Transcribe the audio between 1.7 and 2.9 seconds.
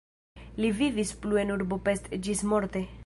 Pest ĝismorte.